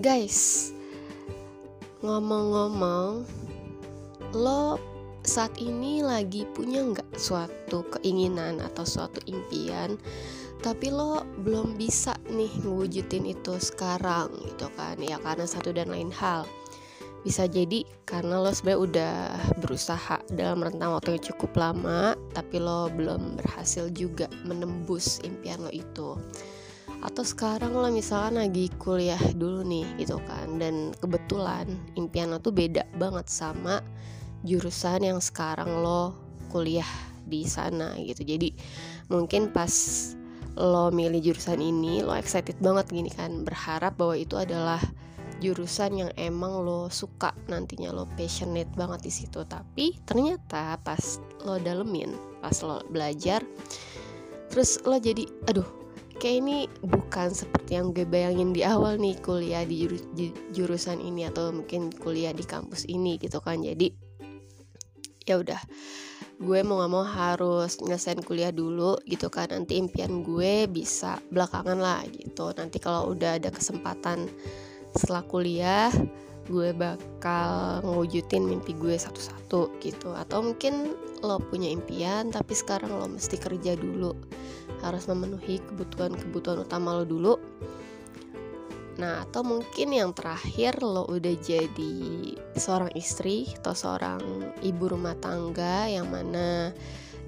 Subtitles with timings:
[0.00, 0.72] guys
[2.00, 3.28] ngomong-ngomong
[4.32, 4.80] lo
[5.20, 10.00] saat ini lagi punya nggak suatu keinginan atau suatu impian?
[10.64, 16.08] Tapi lo belum bisa nih ngewujudin itu sekarang gitu kan ya karena satu dan lain
[16.16, 16.48] hal.
[17.20, 19.16] Bisa jadi karena lo sebenarnya udah
[19.60, 25.68] berusaha dalam rentang waktu yang cukup lama tapi lo belum berhasil juga menembus impian lo
[25.68, 26.16] itu
[27.00, 30.60] atau sekarang lo misalkan lagi kuliah dulu nih gitu kan.
[30.60, 33.80] Dan kebetulan impian lo tuh beda banget sama
[34.44, 36.12] jurusan yang sekarang lo
[36.52, 36.88] kuliah
[37.24, 38.24] di sana gitu.
[38.24, 38.52] Jadi
[39.08, 39.72] mungkin pas
[40.58, 44.82] lo milih jurusan ini lo excited banget gini kan berharap bahwa itu adalah
[45.40, 49.40] jurusan yang emang lo suka nantinya lo passionate banget di situ.
[49.48, 51.16] Tapi ternyata pas
[51.48, 52.12] lo dalemin
[52.44, 53.40] pas lo belajar
[54.50, 55.79] terus lo jadi aduh
[56.20, 61.00] kayak ini bukan seperti yang gue bayangin di awal nih kuliah di, jurus, di jurusan
[61.00, 63.64] ini atau mungkin kuliah di kampus ini gitu kan.
[63.64, 63.88] Jadi
[65.24, 65.58] ya udah.
[66.40, 69.48] Gue mau gak mau harus nyelesain kuliah dulu gitu kan.
[69.48, 72.52] Nanti impian gue bisa belakangan lah gitu.
[72.52, 74.28] Nanti kalau udah ada kesempatan
[74.92, 75.88] setelah kuliah
[76.48, 80.12] gue bakal ngewujudin mimpi gue satu-satu gitu.
[80.12, 84.16] Atau mungkin lo punya impian tapi sekarang lo mesti kerja dulu
[84.80, 87.34] harus memenuhi kebutuhan-kebutuhan utama lo dulu.
[89.00, 91.96] Nah atau mungkin yang terakhir lo udah jadi
[92.52, 94.20] seorang istri atau seorang
[94.60, 96.76] ibu rumah tangga yang mana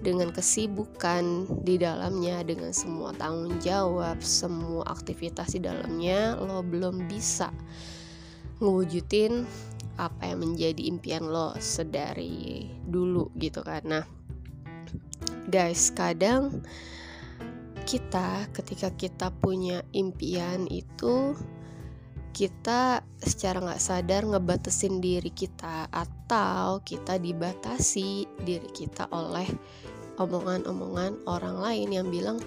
[0.03, 7.55] dengan kesibukan di dalamnya dengan semua tanggung jawab semua aktivitas di dalamnya lo belum bisa
[8.59, 9.47] ngewujudin
[9.97, 13.81] apa yang menjadi impian lo sedari dulu gitu kan.
[13.87, 14.05] Nah
[15.49, 16.67] guys kadang
[17.83, 21.37] kita ketika kita punya impian itu
[22.33, 29.47] kita secara nggak sadar ngebatesin diri kita atau kita dibatasi diri kita oleh
[30.17, 32.41] omongan-omongan orang lain yang bilang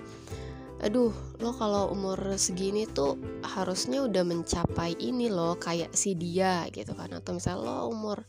[0.83, 6.91] aduh lo kalau umur segini tuh harusnya udah mencapai ini lo kayak si dia gitu
[6.93, 7.09] kan.
[7.15, 8.27] Atau misalnya lo umur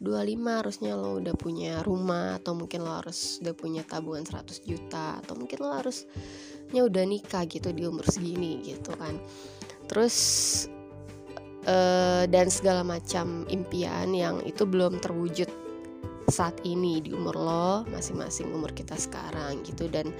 [0.00, 5.20] 25 harusnya lo udah punya rumah atau mungkin lo harus udah punya tabungan 100 juta
[5.24, 9.16] atau mungkin lo harusnya udah nikah gitu di umur segini gitu kan.
[9.88, 10.16] Terus
[11.64, 15.48] uh, dan segala macam impian yang itu belum terwujud
[16.26, 19.88] saat ini di umur lo masing-masing umur kita sekarang gitu.
[19.88, 20.12] Dan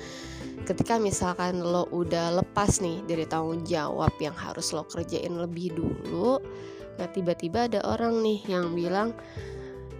[0.66, 6.42] ketika misalkan lo udah lepas nih dari tanggung jawab yang harus lo kerjain lebih dulu
[6.96, 9.12] nah tiba-tiba ada orang nih yang bilang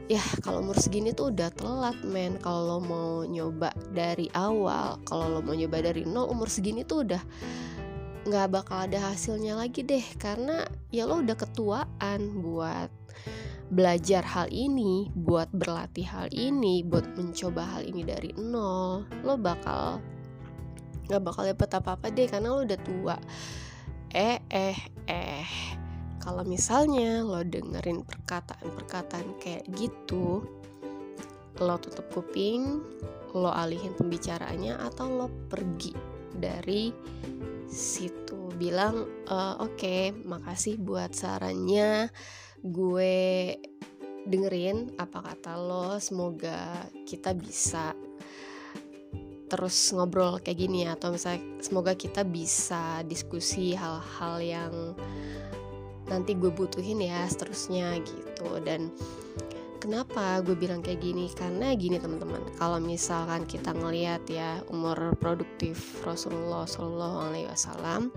[0.06, 2.38] ya kalau umur segini tuh udah telat men.
[2.38, 7.02] Kalau lo mau nyoba dari awal kalau lo mau nyoba dari nol umur segini tuh
[7.06, 7.22] udah
[8.26, 10.02] nggak bakal ada hasilnya lagi deh.
[10.18, 12.90] Karena ya lo udah ketuaan buat
[13.66, 19.98] belajar hal ini, buat berlatih hal ini, buat mencoba hal ini dari nol, lo bakal
[21.06, 23.16] nggak bakal dapet apa-apa deh karena lo udah tua.
[24.14, 24.78] Eh eh
[25.10, 25.46] eh,
[26.26, 30.42] kalau misalnya lo dengerin perkataan-perkataan kayak gitu,
[31.62, 32.82] lo tutup kuping,
[33.30, 35.94] lo alihin pembicaraannya atau lo pergi
[36.34, 36.90] dari
[37.70, 38.50] situ.
[38.58, 42.10] Bilang e, oke okay, makasih buat sarannya.
[42.58, 43.54] Gue
[44.26, 47.94] dengerin apa kata lo semoga kita bisa
[49.46, 50.98] terus ngobrol kayak gini ya.
[50.98, 54.74] Atau misalnya semoga kita bisa diskusi hal-hal yang
[56.06, 58.58] nanti gue butuhin ya seterusnya gitu.
[58.62, 58.90] Dan
[59.78, 61.30] kenapa gue bilang kayak gini?
[61.30, 62.42] Karena gini teman-teman.
[62.58, 68.10] Kalau misalkan kita ngelihat ya umur produktif Rasulullah Shallallahu Alaihi Wasallam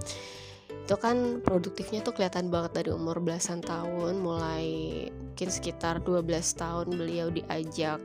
[0.70, 4.18] itu kan produktifnya tuh kelihatan banget dari umur belasan tahun.
[4.22, 4.66] Mulai
[5.14, 6.26] mungkin sekitar 12
[6.58, 8.02] tahun beliau diajak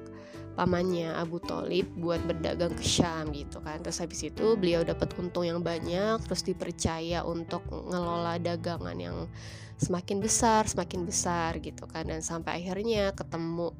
[0.55, 5.47] pamannya Abu Talib buat berdagang ke Syam gitu kan terus habis itu beliau dapat untung
[5.47, 9.27] yang banyak terus dipercaya untuk ngelola dagangan yang
[9.79, 13.75] semakin besar semakin besar gitu kan dan sampai akhirnya ketemu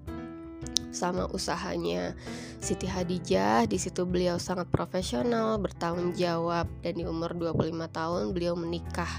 [0.95, 2.15] sama usahanya
[2.63, 3.67] Siti Hadijah.
[3.67, 9.11] Di situ beliau sangat profesional, bertanggung jawab dan di umur 25 tahun beliau menikah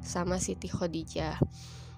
[0.00, 1.36] sama Siti Khadijah.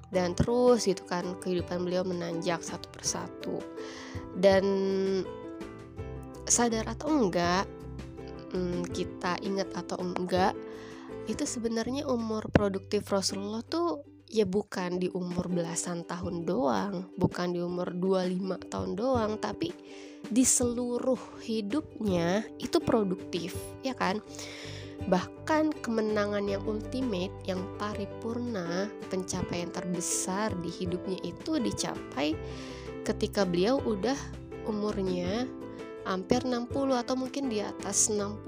[0.09, 3.61] Dan terus gitu kan kehidupan beliau menanjak satu persatu.
[4.33, 4.65] Dan
[6.49, 7.69] sadar atau enggak
[8.57, 10.57] hmm, kita ingat atau enggak
[11.29, 17.61] itu sebenarnya umur produktif Rasulullah tuh ya bukan di umur belasan tahun doang, bukan di
[17.65, 19.73] umur 25 tahun doang, tapi
[20.29, 24.21] di seluruh hidupnya itu produktif, ya kan?
[25.07, 32.35] Bahkan kemenangan yang ultimate yang paripurna pencapaian terbesar di hidupnya itu dicapai
[33.07, 34.19] ketika beliau udah
[34.67, 35.47] umurnya
[36.05, 36.69] hampir 60
[36.99, 38.43] atau mungkin di atas 60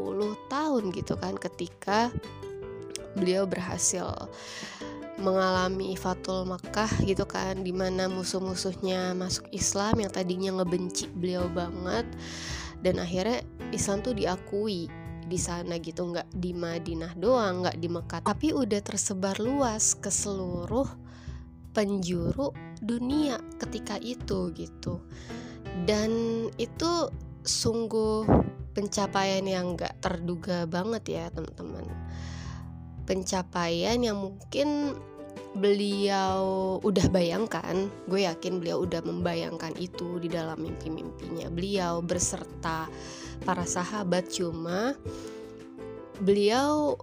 [0.50, 2.10] tahun gitu kan ketika
[3.14, 4.28] beliau berhasil
[5.20, 12.08] mengalami Fatul Makkah gitu kan di mana musuh-musuhnya masuk Islam yang tadinya ngebenci beliau banget
[12.80, 13.44] dan akhirnya
[13.76, 14.88] Islam tuh diakui
[15.30, 18.20] di sana gitu nggak di Madinah doang nggak di Mekah.
[18.26, 20.90] Tapi udah tersebar luas ke seluruh
[21.70, 22.50] penjuru
[22.82, 24.98] dunia ketika itu gitu.
[25.86, 26.10] Dan
[26.58, 27.14] itu
[27.46, 28.26] sungguh
[28.74, 31.86] pencapaian yang nggak terduga banget ya teman-teman.
[33.06, 34.98] Pencapaian yang mungkin
[35.56, 41.50] beliau udah bayangkan, gue yakin beliau udah membayangkan itu di dalam mimpi-mimpinya.
[41.50, 42.86] Beliau berserta
[43.42, 44.94] para sahabat cuma
[46.22, 46.94] beliau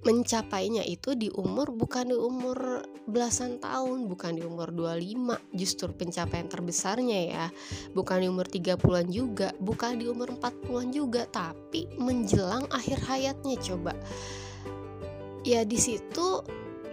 [0.00, 6.48] mencapainya itu di umur bukan di umur belasan tahun, bukan di umur 25, justru pencapaian
[6.48, 7.46] terbesarnya ya.
[7.92, 13.92] Bukan di umur 30-an juga, bukan di umur 40-an juga, tapi menjelang akhir hayatnya coba.
[15.44, 16.44] Ya di situ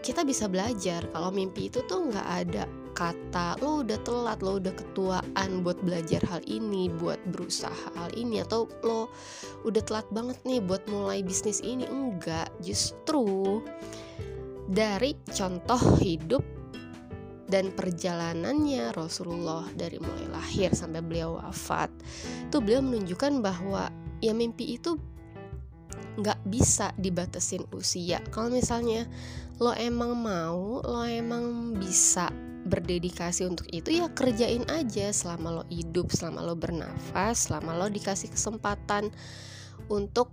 [0.08, 1.04] kita bisa belajar.
[1.12, 2.64] Kalau mimpi itu tuh nggak ada
[2.96, 8.42] kata lo udah telat lo udah ketuaan buat belajar hal ini buat berusaha hal ini
[8.42, 9.14] atau lo
[9.68, 11.84] udah telat banget nih buat mulai bisnis ini.
[11.92, 13.60] Enggak justru
[14.72, 16.42] dari contoh hidup
[17.52, 21.88] dan perjalanannya Rasulullah dari mulai lahir sampai beliau wafat
[22.52, 23.88] itu beliau menunjukkan bahwa
[24.20, 25.00] ya mimpi itu
[26.18, 28.22] nggak bisa dibatasin usia.
[28.34, 29.06] Kalau misalnya
[29.58, 32.30] lo emang mau lo emang bisa
[32.68, 38.28] berdedikasi untuk itu ya kerjain aja selama lo hidup selama lo bernafas selama lo dikasih
[38.28, 39.10] kesempatan
[39.88, 40.30] untuk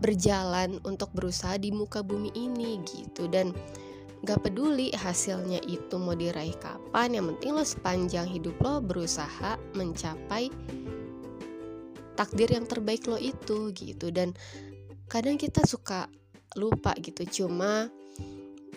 [0.00, 3.28] berjalan untuk berusaha di muka bumi ini gitu.
[3.28, 3.52] Dan
[4.20, 10.52] gak peduli hasilnya itu mau diraih kapan yang penting lo sepanjang hidup lo berusaha mencapai
[12.20, 14.12] takdir yang terbaik lo itu gitu.
[14.12, 14.36] Dan
[15.08, 16.04] kadang kita suka
[16.60, 17.24] lupa gitu.
[17.24, 17.88] Cuma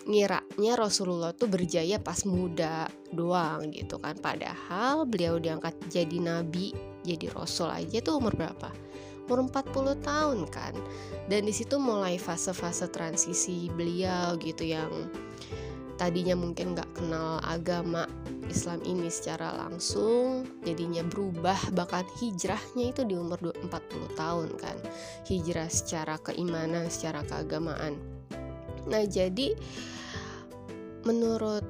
[0.08, 4.16] ngiranya Rasulullah tuh berjaya pas muda doang gitu kan.
[4.16, 6.72] Padahal beliau diangkat jadi nabi
[7.04, 8.72] jadi rasul aja tuh umur berapa?
[9.28, 10.74] Umur 40 tahun kan.
[11.28, 14.92] Dan di situ mulai fase-fase transisi beliau gitu yang
[16.04, 18.04] tadinya mungkin nggak kenal agama
[18.52, 23.72] Islam ini secara langsung jadinya berubah bahkan hijrahnya itu di umur 40
[24.20, 24.76] tahun kan.
[25.24, 27.96] Hijrah secara keimanan secara keagamaan.
[28.92, 29.56] Nah jadi
[31.08, 31.64] menurut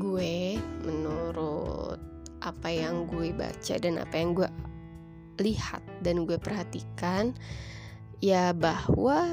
[0.00, 0.56] gue
[0.88, 2.00] menurut
[2.40, 4.48] apa yang gue baca dan apa yang gue
[5.44, 7.36] lihat dan gue perhatikan
[8.24, 9.28] ya bahwa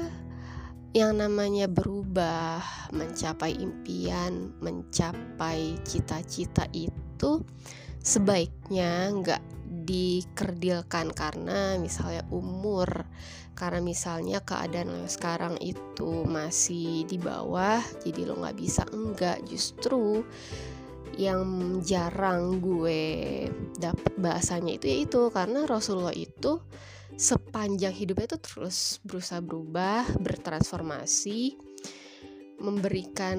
[0.90, 2.58] yang namanya berubah,
[2.90, 7.46] mencapai impian, mencapai cita-cita itu
[8.02, 9.42] sebaiknya nggak
[9.86, 13.06] dikerdilkan karena misalnya umur
[13.54, 19.38] karena misalnya keadaan lo sekarang itu masih di bawah jadi lo nggak bisa enggak.
[19.46, 20.26] Justru
[21.20, 23.46] yang jarang gue
[23.78, 26.58] dapat bahasanya itu yaitu karena Rasulullah itu
[27.20, 31.52] sepanjang hidupnya itu terus berusaha berubah bertransformasi
[32.64, 33.38] memberikan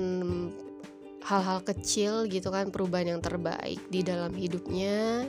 [1.26, 5.26] hal-hal kecil gitu kan perubahan yang terbaik di dalam hidupnya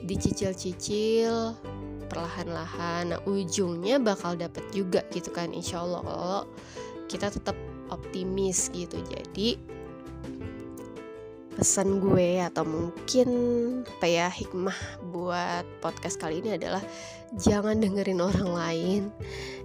[0.00, 1.60] dicicil-cicil
[2.08, 3.12] perlahan-lahan.
[3.12, 6.00] Nah ujungnya bakal dapet juga gitu kan insya Allah.
[6.04, 6.42] Kalau
[7.08, 7.56] kita tetap
[7.92, 8.96] optimis gitu.
[9.12, 9.60] Jadi
[11.54, 13.28] pesan gue atau mungkin
[13.86, 14.76] apa ya hikmah
[15.14, 16.82] buat podcast kali ini adalah
[17.38, 19.02] jangan dengerin orang lain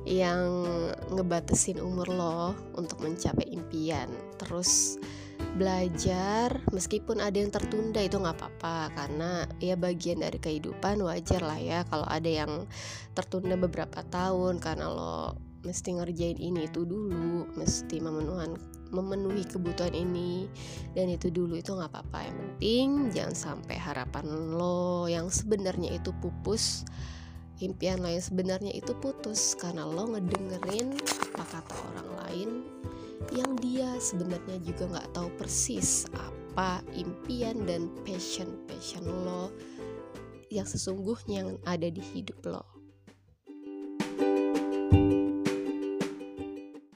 [0.06, 0.66] yang
[1.12, 4.10] ngebatasin umur lo untuk mencapai impian.
[4.38, 5.02] Terus
[5.58, 11.58] belajar meskipun ada yang tertunda itu nggak apa-apa karena ya bagian dari kehidupan wajar lah
[11.58, 12.70] ya kalau ada yang
[13.18, 18.56] tertunda beberapa tahun karena lo mesti ngerjain ini itu dulu mesti memenuhi
[18.90, 20.50] memenuhi kebutuhan ini
[20.98, 24.26] dan itu dulu itu nggak apa-apa yang penting jangan sampai harapan
[24.56, 26.88] lo yang sebenarnya itu pupus
[27.60, 30.96] impian lo yang sebenarnya itu putus karena lo ngedengerin
[31.36, 32.50] apa kata orang lain
[33.36, 39.54] yang dia sebenarnya juga nggak tahu persis apa impian dan passion passion lo
[40.50, 42.79] yang sesungguhnya yang ada di hidup lo.